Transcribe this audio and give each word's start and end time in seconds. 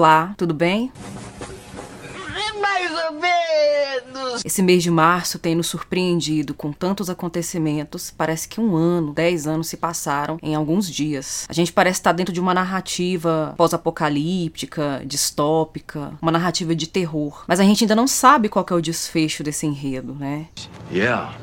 Olá, 0.00 0.32
tudo 0.38 0.54
bem? 0.54 0.90
Mais 2.58 2.90
ou 3.04 3.20
menos. 3.20 4.42
Esse 4.42 4.62
mês 4.62 4.82
de 4.82 4.90
março 4.90 5.38
tem 5.38 5.54
nos 5.54 5.66
surpreendido 5.66 6.54
com 6.54 6.72
tantos 6.72 7.10
acontecimentos. 7.10 8.10
Parece 8.10 8.48
que 8.48 8.58
um 8.58 8.74
ano, 8.74 9.12
dez 9.12 9.46
anos 9.46 9.66
se 9.66 9.76
passaram 9.76 10.38
em 10.42 10.54
alguns 10.54 10.90
dias. 10.90 11.44
A 11.50 11.52
gente 11.52 11.70
parece 11.70 12.00
estar 12.00 12.12
dentro 12.12 12.32
de 12.32 12.40
uma 12.40 12.54
narrativa 12.54 13.52
pós-apocalíptica, 13.58 15.02
distópica, 15.04 16.14
uma 16.22 16.32
narrativa 16.32 16.74
de 16.74 16.86
terror. 16.86 17.44
Mas 17.46 17.60
a 17.60 17.62
gente 17.62 17.84
ainda 17.84 17.94
não 17.94 18.08
sabe 18.08 18.48
qual 18.48 18.64
é 18.70 18.72
o 18.72 18.80
desfecho 18.80 19.44
desse 19.44 19.66
enredo, 19.66 20.14
né? 20.14 20.46
Yeah. 20.90 21.36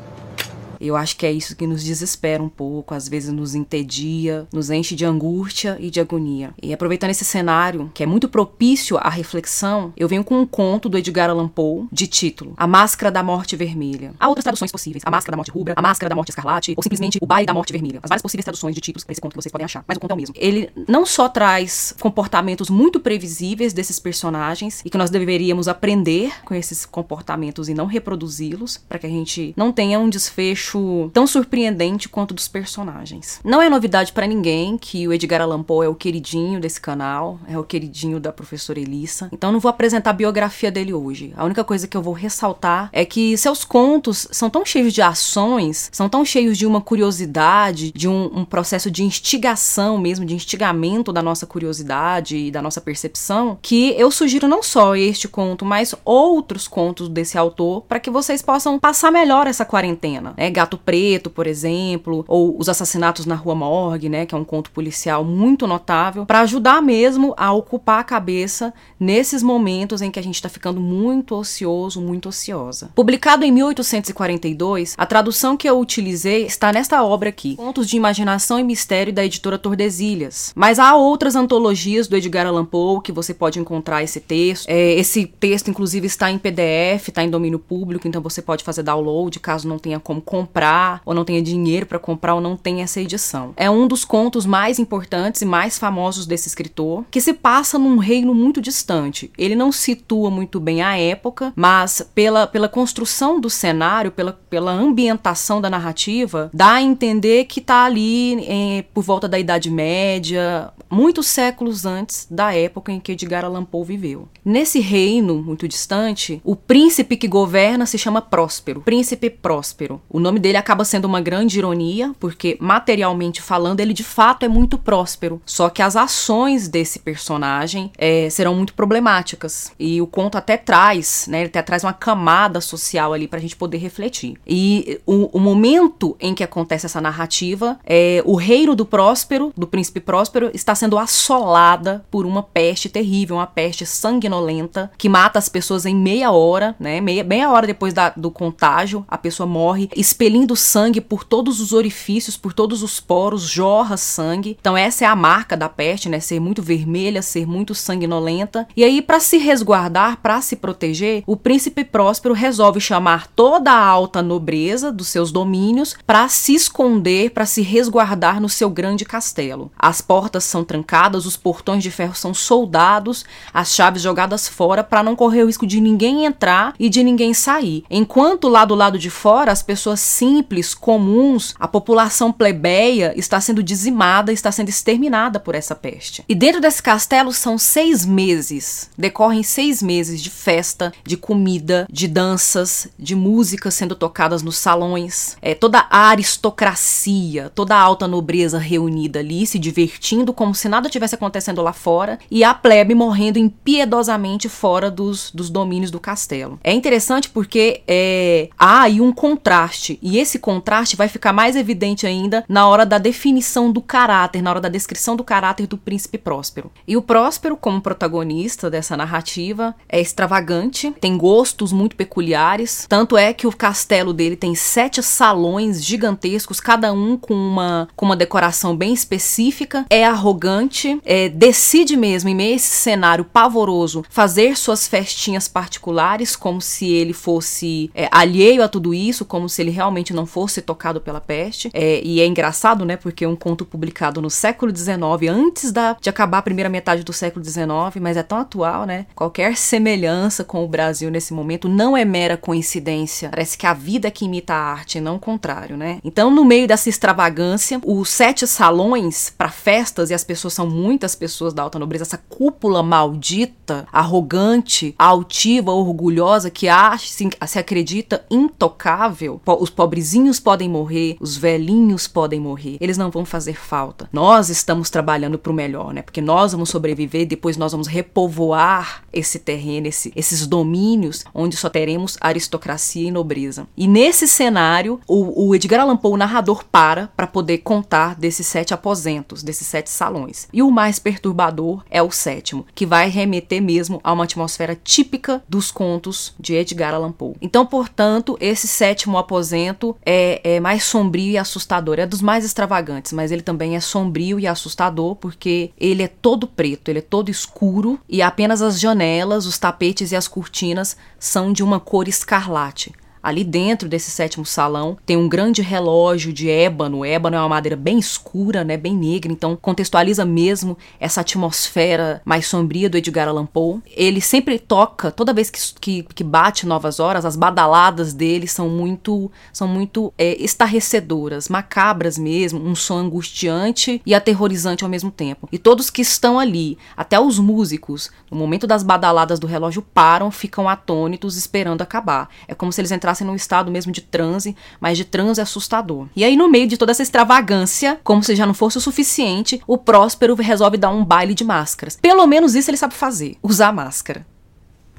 Eu 0.80 0.96
acho 0.96 1.18
que 1.18 1.26
é 1.26 1.32
isso 1.32 1.56
que 1.56 1.68
nos 1.68 1.84
desespera 1.84 2.42
um 2.42 2.50
pouco, 2.50 2.94
às 2.94 3.08
vezes 3.08 3.32
nos 3.32 3.56
entedia, 3.56 4.48
nos 4.52 4.70
enche 4.70 4.96
de 4.96 5.06
angústia 5.06 5.78
e 5.80 5.90
de 5.90 6.00
agonia. 6.00 6.54
E 6.62 6.74
aproveitando 6.74 7.12
esse 7.12 7.26
cenário, 7.26 7.92
que 7.94 8.04
é 8.04 8.06
muito 8.06 8.28
propício 8.28 8.98
à 8.98 9.10
reflexão, 9.10 9.94
eu 9.98 10.08
venho 10.08 10.24
com 10.24 10.40
um 10.40 10.46
conto 10.46 10.90
do 10.90 10.98
Edgar 10.98 11.30
Allan 11.30 11.48
Poe, 11.48 11.88
de 11.92 12.08
título 12.08 12.54
A 12.58 12.68
Máscara 12.68 13.12
da 13.12 13.24
Morte 13.24 13.56
Vermelha. 13.56 14.14
Há 14.20 14.28
outras 14.28 14.44
traduções 14.44 14.72
possíveis, 14.72 15.04
A 15.06 15.12
Máscara 15.12 15.32
da 15.32 15.38
Morte 15.38 15.52
Rubra, 15.52 15.74
A 15.76 15.82
Máscara 15.82 16.10
da 16.10 16.16
Morte 16.16 16.30
Escarlate, 16.30 16.74
ou 16.76 16.84
simplesmente 16.84 17.18
O 17.22 17.26
Baile 17.26 17.46
da 17.46 17.54
Morte 17.54 17.74
Vermelha. 17.74 18.00
As 18.04 18.10
várias 18.10 18.22
possíveis 18.22 18.46
traduções 18.46 18.76
de 18.76 18.82
títulos 18.82 19.04
para 19.04 19.14
esse 19.14 19.22
conto 19.22 19.34
que 19.34 19.42
vocês 19.42 19.52
podem 19.52 19.66
achar, 19.66 19.84
mas 19.88 19.98
o 19.98 20.00
conto 20.00 20.12
é 20.12 20.14
o 20.14 20.18
mesmo. 20.18 20.36
Ele 20.38 20.70
não 20.88 21.06
só 21.06 21.30
traz 21.30 21.94
comportamentos 22.00 22.70
muito 22.70 23.00
previsíveis 23.00 23.74
desses 23.74 24.00
personagens 24.00 24.82
e 24.86 24.90
que 24.90 24.98
nós 24.98 25.10
deveríamos 25.10 25.68
aprender 25.68 26.32
com 26.46 26.54
esses 26.54 26.86
comportamentos 26.86 27.70
e 27.70 27.74
não 27.74 27.86
reproduzi-los, 27.86 28.78
para 28.78 29.00
que 29.00 29.06
a 29.06 29.10
gente 29.10 29.54
não 29.56 29.72
tenha 29.72 30.00
um 30.00 30.10
desfecho 30.10 30.67
acho 30.68 31.10
tão 31.14 31.26
surpreendente 31.26 32.10
quanto 32.10 32.34
dos 32.34 32.48
personagens. 32.48 33.40
Não 33.44 33.62
é 33.62 33.70
novidade 33.70 34.12
para 34.12 34.28
ninguém 34.28 34.78
que 34.78 35.08
o 35.08 35.14
Edgar 35.14 35.42
Allan 35.42 35.64
Poe 35.64 35.86
é 35.86 35.90
o 35.90 35.96
queridinho 35.96 36.60
desse 36.60 36.82
canal, 36.82 37.40
é 37.48 37.58
o 37.58 37.64
queridinho 37.64 38.20
da 38.20 38.32
professora 38.32 38.80
Elissa. 38.80 39.30
Então 39.32 39.52
não 39.52 39.60
vou 39.60 39.70
apresentar 39.70 40.10
a 40.10 40.14
biografia 40.14 40.70
dele 40.70 40.94
hoje. 40.94 41.34
A 41.38 41.46
única 41.46 41.64
coisa 41.64 41.88
que 41.88 41.96
eu 41.96 42.02
vou 42.02 42.14
ressaltar 42.14 42.90
é 42.92 43.06
que 43.06 43.38
seus 43.38 43.64
contos 43.64 44.28
são 44.32 44.50
tão 44.50 44.66
cheios 44.66 44.94
de 44.94 45.02
ações, 45.02 45.90
são 45.94 46.10
tão 46.10 46.26
cheios 46.26 46.58
de 46.58 46.66
uma 46.66 46.82
curiosidade, 46.82 47.92
de 47.94 48.08
um, 48.08 48.40
um 48.40 48.46
processo 48.46 48.92
de 48.92 49.04
instigação 49.04 49.98
mesmo, 49.98 50.26
de 50.26 50.36
instigamento 50.36 51.14
da 51.14 51.22
nossa 51.22 51.46
curiosidade 51.46 52.36
e 52.36 52.52
da 52.52 52.62
nossa 52.62 52.82
percepção, 52.82 53.58
que 53.62 53.96
eu 53.98 54.12
sugiro 54.12 54.48
não 54.48 54.62
só 54.62 54.96
este 54.96 55.28
conto, 55.28 55.64
mas 55.64 55.96
outros 56.04 56.68
contos 56.68 57.08
desse 57.08 57.38
autor 57.38 57.84
para 57.84 58.00
que 58.00 58.10
vocês 58.10 58.42
possam 58.42 58.78
passar 58.78 59.12
melhor 59.12 59.48
essa 59.48 59.64
quarentena. 59.64 60.34
Né? 60.36 60.48
Gato 60.58 60.78
Preto, 60.78 61.30
por 61.30 61.46
exemplo, 61.46 62.26
ou 62.28 62.60
Os 62.60 62.68
Assassinatos 62.68 63.28
na 63.28 63.36
Rua 63.36 63.54
Morgue, 63.54 64.10
né, 64.10 64.26
que 64.26 64.34
é 64.34 64.38
um 64.38 64.44
conto 64.44 64.72
policial 64.72 65.24
muito 65.24 65.68
notável, 65.68 66.26
para 66.26 66.42
ajudar 66.42 66.82
mesmo 66.82 67.34
a 67.38 67.54
ocupar 67.54 68.00
a 68.00 68.04
cabeça 68.04 68.74
nesses 69.00 69.44
momentos 69.44 70.02
em 70.02 70.10
que 70.10 70.20
a 70.20 70.24
gente 70.24 70.36
está 70.36 70.50
ficando 70.50 70.82
muito 70.82 71.36
ocioso, 71.36 72.02
muito 72.02 72.30
ociosa. 72.30 72.90
Publicado 72.96 73.46
em 73.46 73.52
1842, 73.52 74.96
a 74.98 75.06
tradução 75.06 75.56
que 75.56 75.70
eu 75.70 75.80
utilizei 75.80 76.48
está 76.48 76.74
nesta 76.74 77.04
obra 77.04 77.30
aqui, 77.30 77.56
Contos 77.56 77.88
de 77.88 77.96
Imaginação 77.96 78.60
e 78.60 78.64
Mistério 78.64 79.14
da 79.14 79.24
editora 79.24 79.60
Tordesilhas. 79.60 80.54
Mas 80.56 80.80
há 80.80 80.96
outras 80.96 81.36
antologias 81.36 82.08
do 82.08 82.18
Edgar 82.18 82.48
Allan 82.48 82.66
Poe 82.66 83.02
que 83.04 83.12
você 83.12 83.32
pode 83.32 83.60
encontrar 83.60 84.02
esse 84.02 84.20
texto. 84.20 84.68
É, 84.68 84.94
esse 84.94 85.28
texto, 85.28 85.70
inclusive, 85.70 86.08
está 86.08 86.32
em 86.32 86.40
PDF, 86.40 87.10
está 87.10 87.24
em 87.24 87.30
domínio 87.30 87.60
público, 87.60 88.08
então 88.08 88.22
você 88.24 88.42
pode 88.42 88.64
fazer 88.64 88.82
download 88.82 89.40
caso 89.40 89.68
não 89.68 89.78
tenha 89.78 90.00
como 90.00 90.20
comprar 90.20 90.47
comprar, 90.48 91.02
ou 91.06 91.14
não 91.14 91.26
tenha 91.26 91.42
dinheiro 91.42 91.86
para 91.86 92.00
comprar, 92.00 92.34
ou 92.34 92.42
não 92.42 92.56
tenha 92.56 92.84
essa 92.84 93.02
edição. 93.02 93.54
É 93.58 93.70
um 93.70 93.88
dos 93.88 94.06
contos 94.06 94.46
mais 94.46 94.80
importantes 94.80 95.42
e 95.42 95.46
mais 95.46 95.78
famosos 95.78 96.26
desse 96.26 96.48
escritor, 96.48 97.04
que 97.12 97.20
se 97.20 97.34
passa 97.34 97.78
num 97.78 97.98
reino 97.98 98.34
muito 98.34 98.62
distante. 98.62 99.30
Ele 99.38 99.56
não 99.56 99.72
situa 99.72 100.32
muito 100.32 100.60
bem 100.60 100.82
a 100.82 100.98
época, 100.98 101.52
mas 101.56 102.02
pela, 102.16 102.48
pela 102.48 102.70
construção 102.70 103.40
do 103.40 103.50
cenário, 103.50 104.12
pela, 104.12 104.34
pela 104.50 104.72
ambientação 104.72 105.60
da 105.60 105.70
narrativa, 105.70 106.50
dá 106.54 106.74
a 106.74 106.82
entender 106.82 107.46
que 107.46 107.60
está 107.60 107.84
ali 107.84 108.36
em, 108.46 108.84
por 108.94 109.04
volta 109.04 109.28
da 109.28 109.38
Idade 109.38 109.70
Média, 109.70 110.72
muitos 110.90 111.28
séculos 111.28 111.86
antes 111.86 112.28
da 112.32 112.54
época 112.54 112.92
em 112.92 113.00
que 113.00 113.12
Edgar 113.12 113.44
Allan 113.44 113.66
Poe 113.66 113.86
viveu. 113.86 114.28
Nesse 114.44 114.80
reino 114.80 115.36
muito 115.36 115.68
distante, 115.68 116.42
o 116.44 116.56
príncipe 116.56 117.18
que 117.18 117.28
governa 117.28 117.86
se 117.86 117.98
chama 117.98 118.22
Próspero, 118.22 118.82
Príncipe 118.82 119.30
Próspero. 119.30 120.02
O 120.10 120.20
nome 120.20 120.37
dele 120.40 120.58
acaba 120.58 120.86
sendo 120.86 121.06
uma 121.06 121.22
grande 121.22 121.58
ironia, 121.58 122.14
porque 122.20 122.58
materialmente 122.60 123.42
falando, 123.42 123.80
ele 123.80 123.94
de 123.94 124.04
fato 124.04 124.44
é 124.44 124.48
muito 124.48 124.78
próspero. 124.78 125.42
Só 125.46 125.70
que 125.70 125.82
as 125.82 125.96
ações 125.96 126.68
desse 126.68 127.00
personagem 127.00 127.92
é, 127.98 128.30
serão 128.30 128.56
muito 128.56 128.74
problemáticas. 128.74 129.72
E 129.80 130.02
o 130.02 130.08
conto 130.08 130.38
até 130.38 130.58
traz, 130.58 131.26
né? 131.28 131.40
Ele 131.40 131.48
até 131.48 131.62
traz 131.62 131.84
uma 131.84 131.94
camada 131.94 132.62
social 132.62 133.14
ali 133.14 133.28
pra 133.28 133.40
gente 133.40 133.56
poder 133.56 133.78
refletir. 133.78 134.38
E 134.46 135.00
o, 135.06 135.38
o 135.38 135.40
momento 135.40 136.16
em 136.20 136.34
que 136.34 136.44
acontece 136.44 136.86
essa 136.86 137.02
narrativa 137.02 137.80
é 137.86 138.22
o 138.26 138.36
reino 138.36 138.76
do 138.76 138.86
próspero, 138.86 139.52
do 139.56 139.68
príncipe 139.68 140.00
próspero, 140.00 140.52
está 140.54 140.76
sendo 140.76 140.98
assolada 140.98 142.06
por 142.10 142.26
uma 142.26 142.44
peste 142.44 142.90
terrível, 142.90 143.38
uma 143.38 143.48
peste 143.48 143.86
sanguinolenta 143.86 144.92
que 144.98 145.10
mata 145.10 145.40
as 145.40 145.50
pessoas 145.50 145.86
em 145.86 145.96
meia 145.96 146.32
hora, 146.32 146.76
né? 146.80 147.02
Meia, 147.02 147.24
meia 147.24 147.52
hora 147.52 147.68
depois 147.68 147.94
da, 147.94 148.10
do 148.16 148.32
contágio, 148.32 149.06
a 149.08 149.18
pessoa 149.18 149.48
morre 149.48 149.90
expelindo 150.28 150.58
sangue 150.58 151.00
por 151.00 151.24
todos 151.24 151.62
os 151.62 151.72
orifícios, 151.72 152.36
por 152.36 152.52
todos 152.52 152.84
os 152.84 153.00
poros, 153.00 153.44
jorra 153.44 153.96
sangue. 153.96 154.58
Então 154.60 154.76
essa 154.76 155.06
é 155.06 155.08
a 155.08 155.16
marca 155.16 155.56
da 155.56 155.70
peste, 155.70 156.10
né? 156.10 156.20
Ser 156.20 156.42
muito 156.42 156.62
vermelha, 156.62 157.22
ser 157.22 157.48
muito 157.48 157.74
sanguinolenta. 157.74 158.68
E 158.76 158.84
aí 158.84 159.02
para 159.02 159.22
se 159.22 159.38
resguardar, 159.38 160.18
para 160.18 160.42
se 160.42 160.58
proteger, 160.58 161.24
o 161.26 161.38
príncipe 161.38 161.86
próspero 161.86 162.34
resolve 162.34 162.82
chamar 162.82 163.28
toda 163.28 163.72
a 163.72 163.86
alta 163.86 164.22
nobreza 164.22 164.92
dos 164.92 165.08
seus 165.08 165.32
domínios 165.32 165.96
para 166.06 166.28
se 166.28 166.54
esconder, 166.54 167.32
para 167.32 167.46
se 167.46 167.62
resguardar 167.62 168.42
no 168.42 168.50
seu 168.50 168.70
grande 168.70 169.06
castelo. 169.06 169.72
As 169.80 170.02
portas 170.02 170.44
são 170.44 170.62
trancadas, 170.62 171.26
os 171.26 171.38
portões 171.38 171.82
de 171.82 171.90
ferro 171.90 172.16
são 172.16 172.34
soldados, 172.34 173.24
as 173.54 173.74
chaves 173.74 174.02
jogadas 174.02 174.46
fora 174.46 174.84
para 174.84 175.02
não 175.02 175.16
correr 175.16 175.44
o 175.44 175.48
risco 175.48 175.66
de 175.66 175.80
ninguém 175.80 176.26
entrar 176.26 176.74
e 176.78 176.90
de 176.90 177.02
ninguém 177.02 177.34
sair. 177.34 177.86
Enquanto 177.90 178.50
lá 178.50 178.66
do 178.66 178.76
lado 178.76 179.00
de 179.00 179.10
fora 179.10 179.54
as 179.54 179.64
pessoas 179.64 180.02
simples, 180.18 180.74
comuns, 180.74 181.54
a 181.60 181.68
população 181.68 182.32
plebeia 182.32 183.14
está 183.16 183.40
sendo 183.40 183.62
dizimada, 183.62 184.34
está 184.34 184.52
sendo 184.52 184.70
exterminada 184.70 185.40
por 185.40 185.54
essa 185.54 185.76
peste. 185.76 186.24
E 186.28 186.34
dentro 186.34 186.60
desse 186.60 186.82
castelo 186.82 187.32
são 187.32 187.58
seis 187.58 188.04
meses, 188.04 188.90
decorrem 188.98 189.44
seis 189.44 189.82
meses 189.84 190.20
de 190.22 190.32
festa, 190.32 190.92
de 191.04 191.16
comida, 191.16 191.88
de 191.92 192.08
danças, 192.08 192.88
de 192.98 193.16
músicas 193.16 193.76
sendo 193.76 193.96
tocadas 193.96 194.42
nos 194.42 194.58
salões, 194.58 195.38
é, 195.40 195.54
toda 195.54 195.86
a 195.90 196.08
aristocracia, 196.10 197.52
toda 197.54 197.76
a 197.76 197.80
alta 197.80 198.08
nobreza 198.08 198.58
reunida 198.58 199.20
ali, 199.20 199.46
se 199.46 199.60
divertindo 199.60 200.34
como 200.34 200.56
se 200.56 200.68
nada 200.68 200.90
tivesse 200.90 201.14
acontecendo 201.14 201.62
lá 201.62 201.74
fora, 201.74 202.18
e 202.32 202.44
a 202.44 202.56
plebe 202.56 202.96
morrendo 202.96 203.38
impiedosamente 203.38 204.50
fora 204.50 204.90
dos, 204.90 205.30
dos 205.32 205.52
domínios 205.52 205.92
do 205.92 206.00
castelo. 206.00 206.60
É 206.64 206.74
interessante 206.74 207.30
porque 207.30 207.82
é, 207.88 208.50
há 208.58 208.82
aí 208.82 209.00
um 209.00 209.12
contraste 209.12 210.00
e 210.08 210.18
esse 210.18 210.40
contraste 210.40 210.96
vai 210.96 211.10
ficar 211.10 211.34
mais 211.34 211.58
evidente 211.58 212.08
ainda 212.08 212.46
na 212.48 212.66
hora 212.66 212.86
da 212.86 212.98
definição 212.98 213.70
do 213.70 213.82
caráter, 213.82 214.42
na 214.42 214.50
hora 214.50 214.62
da 214.62 214.70
descrição 214.70 215.18
do 215.18 215.24
caráter 215.24 215.68
do 215.68 215.78
príncipe 215.78 216.18
Próspero. 216.18 216.72
E 216.88 216.96
o 216.96 217.02
Próspero, 217.02 217.58
como 217.58 217.82
protagonista 217.82 218.70
dessa 218.70 218.96
narrativa, 218.96 219.76
é 219.90 220.00
extravagante, 220.00 220.94
tem 221.02 221.18
gostos 221.18 221.74
muito 221.74 221.98
peculiares, 221.98 222.86
tanto 222.88 223.18
é 223.18 223.34
que 223.34 223.46
o 223.46 223.56
castelo 223.56 224.14
dele 224.14 224.38
tem 224.38 224.56
sete 224.56 225.04
salões 225.04 225.84
gigantescos, 225.84 226.62
cada 226.62 226.94
um 226.94 227.18
com 227.18 227.34
uma, 227.34 227.90
com 227.94 228.06
uma 228.06 228.16
decoração 228.16 228.78
bem 228.78 228.94
específica, 228.94 229.86
é 229.90 230.06
arrogante, 230.06 231.02
é, 231.04 231.28
decide 231.28 231.98
mesmo, 231.98 232.30
em 232.30 232.36
meio 232.36 232.54
a 232.54 232.56
esse 232.56 232.78
cenário 232.78 233.26
pavoroso, 233.26 234.06
fazer 234.10 234.56
suas 234.56 234.88
festinhas 234.88 235.50
particulares, 235.50 236.34
como 236.34 236.62
se 236.62 236.90
ele 236.90 237.12
fosse 237.12 237.92
é, 237.94 238.08
alheio 238.10 238.64
a 238.64 238.70
tudo 238.70 238.94
isso, 238.94 239.26
como 239.26 239.50
se 239.50 239.62
ele 239.62 239.72
realmente 239.72 239.97
realmente 239.98 240.14
não 240.14 240.26
fosse 240.26 240.62
tocado 240.62 241.02
pela 241.02 241.20
peste. 241.20 241.70
É, 241.74 242.02
e 242.04 242.22
é 242.22 242.26
engraçado, 242.26 242.86
né? 242.86 242.96
Porque 242.96 243.26
é 243.26 243.28
um 243.28 243.36
conto 243.36 243.66
publicado 243.66 244.22
no 244.22 244.30
século 244.30 244.76
XIX, 244.76 244.98
antes 245.30 245.72
da, 245.72 245.98
de 246.00 246.10
acabar 246.10 246.40
a 246.40 246.42
primeira 246.42 246.70
metade 246.70 247.04
do 247.04 247.12
século 247.12 247.44
XIX, 247.44 247.68
mas 248.00 248.16
é 248.16 248.24
tão 248.24 248.38
atual, 248.38 248.86
né? 248.86 249.08
Qualquer 249.16 249.58
semelhança 249.58 250.44
com 250.44 250.64
o 250.64 250.68
Brasil 250.68 251.10
nesse 251.10 251.34
momento 251.34 251.68
não 251.68 251.98
é 251.98 252.06
mera 252.06 252.38
coincidência. 252.38 253.30
Parece 253.30 253.58
que 253.58 253.66
a 253.66 253.74
vida 253.74 254.08
é 254.08 254.12
que 254.12 254.26
imita 254.26 254.54
a 254.54 254.72
arte, 254.72 255.00
não 255.00 255.16
o 255.16 255.20
contrário, 255.20 255.76
né? 255.76 256.00
Então, 256.04 256.30
no 256.30 256.46
meio 256.46 256.68
dessa 256.68 256.90
extravagância, 256.90 257.82
os 257.84 258.10
sete 258.10 258.46
salões 258.46 259.34
para 259.36 259.50
festas, 259.50 260.10
e 260.10 260.14
as 260.14 260.24
pessoas 260.24 260.54
são 260.54 260.68
muitas 260.70 261.16
pessoas 261.16 261.54
da 261.54 261.64
alta 261.64 261.80
nobreza, 261.80 262.04
essa 262.04 262.18
cúpula 262.18 262.84
maldita, 262.84 263.88
arrogante, 263.92 264.94
altiva, 264.98 265.72
orgulhosa, 265.72 266.50
que 266.50 266.68
acha, 266.68 267.08
se, 267.08 267.30
se 267.48 267.60
acredita 267.60 268.26
intocável. 268.30 269.42
Os 269.46 269.70
pobrezinhos 269.78 270.40
podem 270.40 270.68
morrer, 270.68 271.18
os 271.22 271.38
velhinhos 271.38 272.08
podem 272.08 272.40
morrer, 272.40 272.78
eles 272.82 272.98
não 272.98 273.12
vão 273.12 273.24
fazer 273.24 273.54
falta. 273.54 274.10
Nós 274.12 274.50
estamos 274.50 274.90
trabalhando 274.90 275.38
para 275.38 275.52
o 275.52 275.56
melhor, 275.56 275.94
né? 275.94 276.02
Porque 276.02 276.20
nós 276.20 276.52
vamos 276.52 276.70
sobreviver, 276.70 277.28
depois 277.28 277.58
nós 277.58 277.74
vamos 277.74 277.86
repovoar 277.86 279.04
esse 279.14 279.38
terreno, 279.38 279.86
esse, 279.86 280.12
esses 280.16 280.48
domínios 280.48 281.24
onde 281.32 281.56
só 281.56 281.70
teremos 281.70 282.18
aristocracia 282.20 283.08
e 283.08 283.12
nobreza. 283.12 283.68
E 283.78 283.88
nesse 283.88 284.28
cenário, 284.28 285.00
o, 285.08 285.50
o 285.50 285.56
Edgar 285.56 285.82
Allan 285.82 285.96
Poe, 285.96 286.14
o 286.14 286.18
narrador, 286.18 286.66
para 286.66 287.08
para 287.16 287.28
poder 287.28 287.60
contar 287.60 288.16
desses 288.16 288.48
sete 288.48 288.74
aposentos, 288.74 289.44
desses 289.44 289.68
sete 289.68 289.92
salões. 289.92 290.48
E 290.52 290.64
o 290.64 290.72
mais 290.72 290.98
perturbador 290.98 291.84
é 291.88 292.02
o 292.02 292.10
sétimo, 292.10 292.66
que 292.74 292.86
vai 292.86 293.10
remeter 293.10 293.62
mesmo 293.62 294.00
a 294.04 294.12
uma 294.12 294.24
atmosfera 294.24 294.76
típica 294.76 295.44
dos 295.48 295.70
contos 295.70 296.34
de 296.40 296.56
Edgar 296.56 296.96
Allan 296.96 297.12
Poe. 297.12 297.36
Então, 297.40 297.64
portanto, 297.64 298.36
esse 298.42 298.68
sétimo 298.68 299.20
aposento 299.20 299.67
é, 300.06 300.56
é 300.56 300.60
mais 300.60 300.84
sombrio 300.84 301.32
e 301.32 301.38
assustador. 301.38 302.00
É 302.00 302.06
dos 302.06 302.22
mais 302.22 302.46
extravagantes, 302.46 303.12
mas 303.12 303.32
ele 303.32 303.42
também 303.42 303.76
é 303.76 303.80
sombrio 303.80 304.40
e 304.40 304.48
assustador 304.48 305.16
porque 305.16 305.72
ele 305.78 306.04
é 306.04 306.08
todo 306.08 306.48
preto, 306.48 306.90
ele 306.90 307.00
é 307.00 307.02
todo 307.02 307.30
escuro 307.30 308.00
e 308.08 308.22
apenas 308.22 308.62
as 308.62 308.80
janelas, 308.80 309.46
os 309.46 309.58
tapetes 309.58 310.12
e 310.12 310.16
as 310.16 310.28
cortinas 310.28 310.98
são 311.20 311.52
de 311.52 311.64
uma 311.64 311.80
cor 311.80 312.08
escarlate. 312.08 312.94
Ali 313.28 313.44
dentro 313.44 313.90
desse 313.90 314.10
sétimo 314.10 314.46
salão 314.46 314.98
tem 315.06 315.18
um 315.18 315.28
grande 315.28 315.62
relógio 315.62 316.32
de 316.32 316.50
ébano. 316.50 317.04
Ébano 317.04 317.36
é 317.36 317.40
uma 317.40 317.50
madeira 317.50 317.76
bem 317.76 318.00
escura, 318.00 318.64
né, 318.64 318.78
bem 318.78 318.96
negra, 318.96 319.30
então 319.30 319.58
contextualiza 319.62 320.24
mesmo 320.24 320.78
essa 320.98 321.20
atmosfera 321.20 322.22
mais 322.24 322.48
sombria 322.48 322.90
do 322.90 322.96
Edgar 322.96 323.28
Allan 323.28 323.46
Poe. 323.46 323.82
Ele 323.88 324.22
sempre 324.22 324.58
toca, 324.58 325.12
toda 325.12 325.34
vez 325.34 325.50
que, 325.50 325.60
que, 325.78 326.04
que 326.04 326.24
bate 326.24 326.66
novas 326.66 327.02
horas, 327.02 327.26
as 327.26 327.36
badaladas 327.36 328.14
dele 328.14 328.48
são 328.48 328.70
muito, 328.70 329.30
são 329.52 329.68
muito 329.68 330.14
é, 330.18 330.42
estarrecedoras, 330.42 331.50
macabras 331.50 332.18
mesmo, 332.18 332.64
um 332.64 332.76
som 332.76 332.98
angustiante 332.98 334.02
e 334.06 334.16
aterrorizante 334.16 334.86
ao 334.86 334.90
mesmo 334.90 335.12
tempo. 335.12 335.50
E 335.52 335.58
todos 335.58 335.90
que 335.90 336.02
estão 336.02 336.40
ali, 336.40 336.78
até 336.96 337.20
os 337.20 337.40
músicos, 337.40 338.10
no 338.32 338.38
momento 338.38 338.66
das 338.66 338.84
badaladas 338.84 339.38
do 339.38 339.48
relógio, 339.48 339.82
param, 339.82 340.32
ficam 340.32 340.70
atônitos, 340.70 341.36
esperando 341.36 341.82
acabar. 341.82 342.30
É 342.48 342.56
como 342.56 342.72
se 342.72 342.80
eles 342.80 342.92
entrassem 342.94 343.17
entrassem 343.18 343.28
num 343.28 343.36
estado 343.36 343.72
mesmo 343.72 343.92
de 343.92 344.02
transe, 344.02 344.56
mas 344.80 344.98
de 344.98 345.06
transe 345.06 345.42
assustador. 345.42 346.08
E 346.16 346.24
aí, 346.24 346.36
no 346.36 346.50
meio 346.50 346.68
de 346.68 346.78
toda 346.78 346.92
essa 346.92 347.04
extravagância, 347.04 348.00
como 348.04 348.24
se 348.24 348.36
já 348.36 348.46
não 348.46 348.54
fosse 348.54 348.78
o 348.78 348.82
suficiente, 348.82 349.62
o 349.66 349.78
Próspero 349.78 350.36
resolve 350.36 350.78
dar 350.78 350.90
um 350.90 351.04
baile 351.04 351.34
de 351.34 351.44
máscaras. 351.44 351.98
Pelo 352.02 352.26
menos 352.28 352.56
isso 352.56 352.70
ele 352.70 352.78
sabe 352.78 352.94
fazer: 352.94 353.38
usar 353.42 353.72
máscara. 353.74 354.26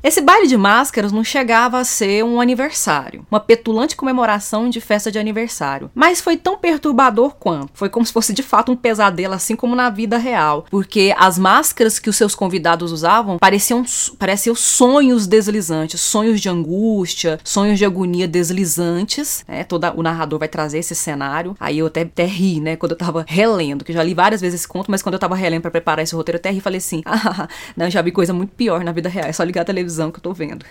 Esse 0.03 0.21
baile 0.21 0.47
de 0.47 0.57
máscaras 0.57 1.11
não 1.11 1.25
chegava 1.25 1.79
a 1.79 1.85
ser 1.85 2.25
um 2.25 2.41
aniversário, 2.41 3.27
uma 3.31 3.41
petulante 3.41 3.97
comemoração 3.97 4.71
de 4.71 4.81
festa 4.81 5.11
de 5.11 5.19
aniversário, 5.19 5.91
mas 5.93 6.21
foi 6.21 6.37
tão 6.37 6.57
perturbador 6.57 7.35
quanto. 7.35 7.71
Foi 7.75 7.89
como 7.89 8.07
se 8.07 8.13
fosse 8.13 8.33
de 8.33 8.43
fato 8.43 8.71
um 8.71 8.77
pesadelo, 8.77 9.35
assim 9.35 9.57
como 9.57 9.75
na 9.75 9.91
vida 9.91 10.17
real, 10.17 10.65
porque 10.71 11.13
as 11.19 11.37
máscaras 11.37 11.99
que 11.99 12.09
os 12.09 12.17
seus 12.17 12.35
convidados 12.35 12.93
usavam 12.93 13.39
pareciam, 13.39 13.85
pareciam 14.19 14.55
sonhos 14.55 15.27
deslizantes, 15.27 16.01
sonhos 16.01 16.41
de 16.41 16.49
angústia, 16.49 17.41
sonhos 17.43 17.79
de 17.79 17.85
agonia 17.85 18.29
deslizantes. 18.29 19.45
Né? 19.49 19.65
Toda, 19.65 19.93
o 19.97 20.03
narrador 20.03 20.39
vai 20.39 20.49
trazer 20.49 20.79
esse 20.79 20.95
cenário. 20.95 21.57
Aí 21.59 21.79
eu 21.79 21.87
até, 21.87 22.03
até 22.03 22.25
ri, 22.25 22.61
né, 22.61 22.77
quando 22.77 22.93
eu 22.93 22.99
tava 22.99 23.25
relendo, 23.27 23.85
que 23.85 23.93
já 23.93 24.03
li 24.03 24.15
várias 24.15 24.41
vezes 24.41 24.61
esse 24.61 24.69
conto, 24.69 24.91
mas 24.91 25.03
quando 25.03 25.15
eu 25.15 25.19
tava 25.19 25.35
relendo 25.35 25.63
para 25.63 25.71
preparar 25.71 26.05
esse 26.05 26.15
roteiro, 26.15 26.37
eu 26.37 26.41
até 26.41 26.51
ri 26.51 26.59
e 26.59 26.61
falei 26.61 26.79
assim: 26.79 27.03
ah, 27.07 27.49
não, 27.77 27.91
já 27.91 28.01
vi 28.01 28.13
coisa 28.13 28.33
muito 28.33 28.55
pior 28.55 28.85
na 28.85 28.93
vida 28.93 29.09
real, 29.09 29.27
é 29.27 29.33
só 29.33 29.43
ligar 29.43 29.63
a 29.63 29.65
televisão 29.65 29.88
televisão 29.89 30.13
que 30.13 30.19
eu 30.19 30.23
tô 30.23 30.33
vendo. 30.33 30.65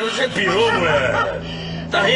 Você 0.00 0.28
pirou, 0.28 0.72
mulher? 0.72 1.65
Tá? 1.90 2.06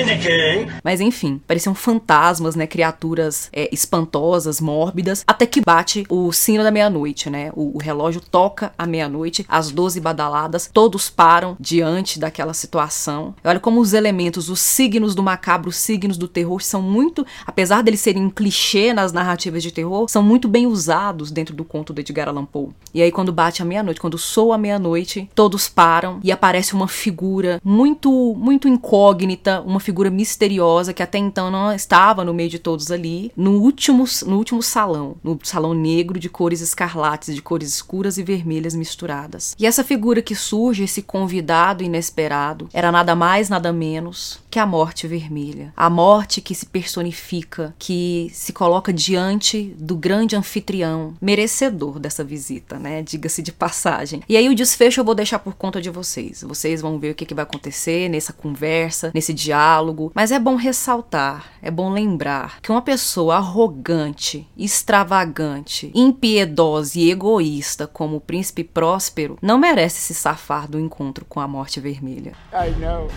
Mas 0.83 1.01
enfim, 1.01 1.41
pareciam 1.47 1.75
fantasmas, 1.75 2.55
né? 2.57 2.67
Criaturas 2.67 3.49
é, 3.53 3.69
espantosas, 3.73 4.61
mórbidas, 4.61 5.25
até 5.27 5.47
que 5.47 5.61
bate 5.61 6.05
o 6.09 6.33
sino 6.33 6.63
da 6.63 6.71
meia-noite, 6.71 7.29
né? 7.31 7.51
O, 7.55 7.77
o, 7.77 7.79
relógio 7.79 8.21
toca 8.21 8.73
a 8.77 8.87
meia-noite, 8.87 9.45
as 9.49 9.71
doze 9.71 10.01
badaladas, 10.01 10.71
todos 10.73 11.11
param 11.11 11.57
diante 11.59 12.19
daquela 12.19 12.55
situação. 12.55 13.35
Olha 13.45 13.61
como 13.61 13.81
os 13.81 13.93
elementos, 13.93 14.49
os 14.49 14.61
signos 14.61 15.15
do 15.15 15.23
macabro, 15.23 15.71
os 15.71 15.77
signos 15.77 16.17
do 16.17 16.29
terror 16.29 16.63
são 16.63 16.83
muito, 16.83 17.27
apesar 17.47 17.83
deles 17.83 18.01
serem 18.01 18.25
um 18.25 18.31
clichê 18.31 18.93
nas 18.93 19.13
narrativas 19.13 19.63
de 19.63 19.73
terror, 19.73 20.09
são 20.09 20.23
muito 20.23 20.49
bem 20.49 20.67
usados 20.67 21.31
dentro 21.31 21.55
do 21.55 21.65
conto 21.65 21.93
de 21.93 22.01
Edgar 22.01 22.29
Allan 22.29 22.45
Poe. 22.45 22.71
E 22.93 23.03
aí 23.03 23.13
quando 23.13 23.33
bate 23.33 23.63
a 23.63 23.65
meia-noite, 23.65 24.01
quando 24.01 24.19
soa 24.19 24.55
a 24.55 24.59
meia-noite, 24.59 25.29
todos 25.35 25.69
param 25.69 26.21
e 26.23 26.33
aparece 26.33 26.75
uma 26.75 26.89
figura 26.89 27.61
muito, 27.65 28.35
muito 28.37 28.69
incógnita, 28.69 29.61
uma 29.71 29.81
figura 29.81 30.11
misteriosa 30.11 30.93
que 30.93 31.03
até 31.03 31.19
então 31.19 31.51
não 31.51 31.73
estava 31.73 32.25
no 32.25 32.35
meio 32.35 32.51
de 32.51 32.59
todos 32.59 32.91
ali, 32.91 33.33
no 33.37 33.53
último, 33.53 34.05
no 34.27 34.37
último 34.37 34.63
salão, 34.63 35.17
no 35.23 35.39
salão 35.43 35.75
negro 35.75 36.19
de 36.19 36.29
cores 36.29 36.61
escarlates, 36.61 37.35
de 37.35 37.41
cores 37.41 37.69
escuras 37.73 38.19
e 38.19 38.23
vermelhas 38.23 38.75
misturadas. 38.75 39.55
E 39.59 39.67
essa 39.67 39.85
figura 39.85 40.23
que 40.23 40.35
surge, 40.35 40.85
esse 40.85 41.03
convidado 41.03 41.85
inesperado, 41.85 42.69
era 42.73 42.91
nada 42.91 43.15
mais, 43.15 43.49
nada 43.49 43.73
menos 43.73 44.41
que 44.51 44.59
a 44.59 44.67
morte 44.67 45.07
vermelha. 45.07 45.73
A 45.77 45.89
morte 45.89 46.41
que 46.41 46.55
se 46.55 46.67
personifica, 46.67 47.75
que 47.79 48.31
se 48.33 48.53
coloca 48.53 48.93
diante 48.93 49.75
do 49.79 49.97
grande 49.97 50.35
anfitrião, 50.35 51.15
merecedor 51.21 51.99
dessa 51.99 52.25
visita, 52.25 52.79
né? 52.79 53.03
Diga-se 53.03 53.43
de 53.43 53.53
passagem. 53.53 54.23
E 54.29 54.37
aí 54.37 54.49
o 54.49 54.55
desfecho 54.55 55.01
eu 55.01 55.05
vou 55.05 55.15
deixar 55.15 55.39
por 55.39 55.55
conta 55.55 55.81
de 55.81 55.91
vocês. 55.91 56.43
Vocês 56.43 56.81
vão 56.81 56.99
ver 56.99 57.13
o 57.13 57.15
que, 57.15 57.25
que 57.25 57.35
vai 57.35 57.45
acontecer 57.45 58.09
nessa 58.09 58.33
conversa, 58.33 59.13
nesse 59.15 59.33
diálogo 59.33 59.50
diálogo, 59.51 60.13
mas 60.15 60.31
é 60.31 60.39
bom 60.39 60.55
ressaltar, 60.55 61.47
é 61.61 61.71
bom 61.71 61.91
lembrar 61.91 62.61
que 62.61 62.71
uma 62.71 62.81
pessoa 62.81 63.37
arrogante, 63.37 64.49
extravagante, 64.57 65.91
impiedosa 65.93 66.99
e 66.99 67.11
egoísta 67.11 67.87
como 67.87 68.17
o 68.17 68.21
príncipe 68.21 68.63
Próspero 68.63 69.37
não 69.43 69.59
merece 69.59 70.01
se 70.01 70.15
safar 70.15 70.69
do 70.69 70.79
encontro 70.79 71.25
com 71.25 71.41
a 71.41 71.49
morte 71.49 71.81
vermelha. 71.81 72.33
I 72.53 72.71
know. 72.79 73.09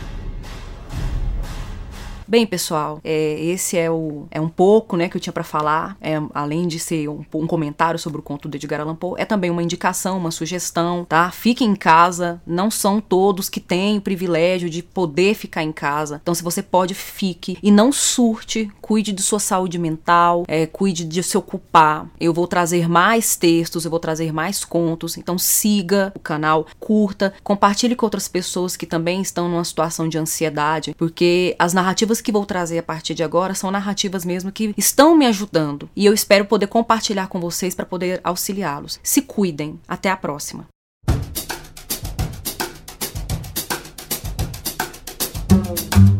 Bem, 2.28 2.46
pessoal, 2.48 3.00
é, 3.04 3.40
esse 3.42 3.78
é, 3.78 3.92
o, 3.92 4.28
é 4.31 4.40
um 4.40 4.48
pouco 4.50 4.96
né, 4.96 5.10
que 5.10 5.18
eu 5.18 5.22
tinha 5.22 5.34
para 5.34 5.44
falar. 5.44 5.98
É, 6.02 6.22
além 6.34 6.68
de 6.68 6.80
ser 6.80 7.10
um, 7.10 7.24
um, 7.34 7.48
comentário 7.48 8.00
sobre 8.00 8.20
o 8.20 8.24
conto 8.24 8.48
de 8.48 8.58
Edgar 8.58 8.81
Allan 8.81 8.96
Poe, 8.96 9.20
é 9.20 9.25
também 9.25 9.50
uma 9.50 9.64
indicação, 9.64 10.18
uma 10.18 10.31
sugestão, 10.31 11.06
tá? 11.06 11.31
Fique 11.31 11.64
em 11.64 11.75
casa. 11.75 12.42
Não 12.46 12.72
são 12.72 13.02
todos 13.02 13.50
que 13.50 13.60
têm 13.60 13.98
o 13.98 14.02
privilégio 14.02 14.70
de 14.70 14.82
poder 14.82 15.36
ficar 15.36 15.63
em 15.63 15.72
casa. 15.72 16.20
Então, 16.22 16.34
se 16.34 16.44
você 16.44 16.62
pode, 16.62 16.94
fique. 16.94 17.58
E 17.62 17.72
não 17.72 17.92
surte. 17.92 18.72
Cuide 18.82 19.12
de 19.12 19.22
sua 19.22 19.39
saúde 19.39 19.77
mental. 19.77 20.44
É, 20.48 20.65
cuide 20.65 21.06
de 21.06 21.22
se 21.22 21.38
ocupar. 21.38 22.08
Eu 22.20 22.34
vou 22.34 22.48
trazer 22.48 22.88
mais 22.88 23.36
textos, 23.36 23.86
eu 23.86 23.92
vou 23.92 24.00
trazer 24.00 24.32
mais 24.32 24.63
contos. 24.63 25.18
Então, 25.18 25.38
siga 25.38 26.12
o 26.15 26.20
canal, 26.20 26.65
curta, 26.80 27.34
compartilhe 27.44 27.96
com 27.96 28.06
outras 28.06 28.27
pessoas 28.27 28.75
que 28.75 28.86
também 28.86 29.22
estão 29.22 29.50
numa 29.50 29.63
situação 29.63 30.08
de 30.08 30.18
ansiedade, 30.18 30.96
porque 30.98 31.56
as 31.60 31.74
narrativas 31.74 32.12
que 32.22 32.32
vou 32.32 32.46
trazer 32.46 32.79
a 32.79 32.84
partir 32.84 33.13
de 33.13 33.24
agora 33.24 33.53
são 33.53 33.72
narrativas 33.72 34.25
mesmo 34.25 34.51
que 34.51 34.74
estão 34.77 35.15
me 35.15 35.25
ajudando 35.25 35.89
e 35.96 36.05
eu 36.05 36.13
espero 36.13 36.46
poder 36.46 36.67
compartilhar 36.67 37.27
com 37.27 37.39
vocês 37.39 37.75
para 37.75 37.86
poder 37.86 38.20
auxiliá-los. 38.24 39.00
Se 39.03 39.22
cuidem. 39.22 39.79
Até 39.88 40.10
a 40.10 40.17
próxima. 40.17 40.67
Música 45.74 46.12